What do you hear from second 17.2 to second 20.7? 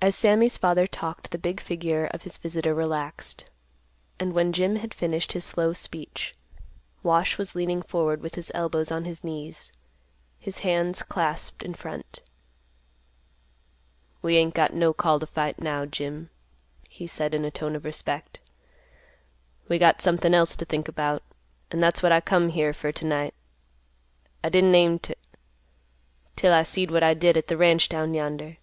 in a tone of respect. "We got something else t'